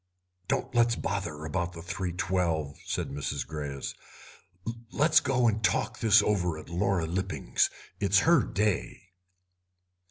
"Don't 0.47 0.73
let's 0.73 0.95
bother 0.95 1.45
about 1.45 1.73
the 1.73 1.81
3.12," 1.81 2.75
said 2.87 3.09
Mrs. 3.09 3.45
Greyes; 3.45 3.93
"let's 4.91 5.19
go 5.19 5.47
and 5.47 5.63
talk 5.63 5.99
this 5.99 6.23
over 6.23 6.57
at 6.57 6.69
Laura 6.69 7.05
Lipping's. 7.05 7.69
It's 7.99 8.17
her 8.25 8.41
day." 8.41 9.09